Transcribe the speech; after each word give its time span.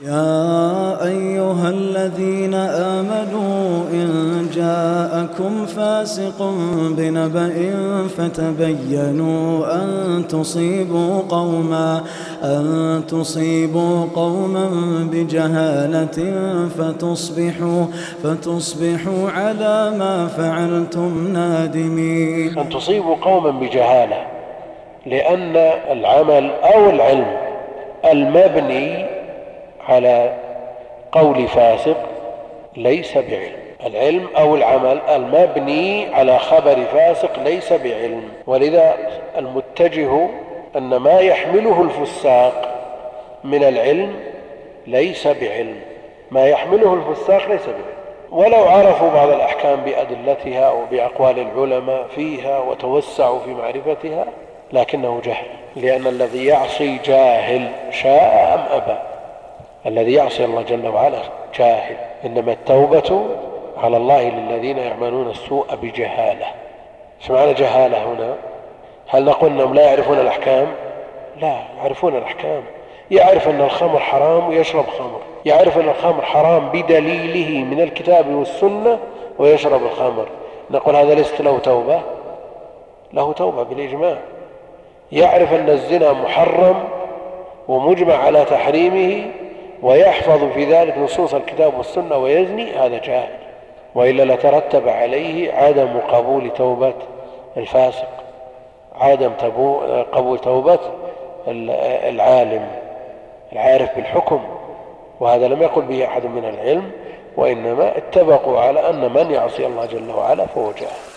يا 0.00 1.06
أيها 1.06 1.70
الذين 1.70 2.54
آمنوا 2.54 3.82
إن 3.92 4.46
جاءكم 4.54 5.66
فاسق 5.66 6.42
بنبأ 6.98 7.54
فتبينوا 8.16 9.74
أن 9.74 10.24
تصيبوا 10.28 11.22
قوما 11.28 12.02
أن 12.42 13.02
تصيبوا 13.08 14.06
قوما 14.14 14.68
بجهالة 15.12 16.32
فتصبحوا 16.78 17.84
فتصبحوا 18.22 19.30
على 19.30 19.92
ما 19.98 20.26
فعلتم 20.26 21.28
نادمين. 21.32 22.58
أن 22.58 22.68
تصيبوا 22.68 23.16
قوما 23.22 23.50
بجهالة 23.50 24.26
لأن 25.06 25.56
العمل 25.90 26.50
أو 26.50 26.90
العلم 26.90 27.36
المبني 28.04 29.13
على 29.88 30.32
قول 31.12 31.48
فاسق 31.48 31.96
ليس 32.76 33.18
بعلم. 33.18 33.64
العلم 33.86 34.28
أو 34.38 34.54
العمل 34.54 35.00
المبني 35.08 36.14
على 36.14 36.38
خبر 36.38 36.76
فاسق 36.92 37.42
ليس 37.44 37.72
بعلم. 37.72 38.28
ولذا 38.46 38.94
المتجه 39.38 40.28
أن 40.76 40.96
ما 40.96 41.20
يحمله 41.20 41.82
الفساق 41.82 42.74
من 43.44 43.64
العلم 43.64 44.14
ليس 44.86 45.26
بعلم. 45.26 45.76
ما 46.30 46.46
يحمله 46.46 46.94
الفساق 46.94 47.48
ليس 47.48 47.66
بعلم. 47.66 47.94
ولو 48.30 48.64
عرفوا 48.64 49.10
بعض 49.10 49.28
الأحكام 49.28 49.80
بأدلتها 49.80 50.70
وبأقوال 50.70 51.38
العلماء 51.38 52.06
فيها 52.14 52.58
وتوسعوا 52.58 53.38
في 53.38 53.50
معرفتها 53.50 54.24
لكنه 54.72 55.20
جهل. 55.24 55.46
لأن 55.76 56.06
الذي 56.06 56.46
يعصي 56.46 56.98
جاهل 57.04 57.68
شاء 57.90 58.54
أم 58.54 58.76
أبى. 58.76 59.13
الذي 59.86 60.12
يعصي 60.12 60.44
الله 60.44 60.62
جل 60.62 60.88
وعلا 60.88 61.18
جاهل. 61.58 61.96
إنما 62.24 62.52
التوبة 62.52 63.26
على 63.76 63.96
الله 63.96 64.28
للذين 64.28 64.78
يعملون 64.78 65.30
السوء 65.30 65.66
بجهالة. 65.82 66.46
إيش 67.20 67.30
معنى 67.30 67.52
جهالة 67.54 68.04
هنا؟ 68.04 68.34
هل 69.08 69.24
نقول 69.24 69.50
أنهم 69.50 69.74
لا 69.74 69.82
يعرفون 69.82 70.18
الأحكام؟ 70.18 70.66
لا 71.40 71.58
يعرفون 71.78 72.16
الأحكام. 72.16 72.62
يعرف 73.10 73.48
أن 73.48 73.60
الخمر 73.60 73.98
حرام 73.98 74.48
ويشرب 74.48 74.84
خمر. 74.98 75.20
يعرف 75.44 75.78
أن 75.78 75.88
الخمر 75.88 76.22
حرام 76.22 76.68
بدليله 76.68 77.64
من 77.64 77.80
الكتاب 77.80 78.28
والسنة 78.28 78.98
ويشرب 79.38 79.82
الخمر. 79.82 80.26
نقول 80.70 80.96
هذا 80.96 81.14
ليست 81.14 81.40
له 81.40 81.58
توبة؟ 81.58 82.00
له 83.12 83.32
توبة 83.32 83.62
بالإجماع. 83.62 84.16
يعرف 85.12 85.52
أن 85.52 85.68
الزنا 85.68 86.12
محرم 86.12 86.84
ومجمع 87.68 88.14
على 88.14 88.44
تحريمه 88.44 89.30
ويحفظ 89.84 90.52
في 90.52 90.64
ذلك 90.64 90.98
نصوص 90.98 91.34
الكتاب 91.34 91.78
والسنة 91.78 92.16
ويزني 92.16 92.72
هذا 92.72 92.98
جاهل. 92.98 93.34
وإلا 93.94 94.34
لترتب 94.34 94.88
عليه 94.88 95.52
عدم 95.52 96.00
قبول 96.00 96.50
توبة 96.50 96.94
الفاسق 97.56 98.08
عدم 99.00 99.30
قبول 100.12 100.38
توبة 100.38 100.78
العالم 102.08 102.68
العارف 103.52 103.96
بالحكم. 103.96 104.40
وهذا 105.20 105.48
لم 105.48 105.62
يقل 105.62 105.82
به 105.82 106.04
أحد 106.04 106.26
من 106.26 106.44
العلم 106.44 106.90
وإنما 107.36 107.98
اتفقوا 107.98 108.60
على 108.60 108.90
أن 108.90 109.12
من 109.12 109.30
يعصي 109.30 109.66
الله 109.66 109.86
جل 109.86 110.10
وعلا 110.10 110.46
فهو 110.46 110.70
جاهل. 110.72 111.13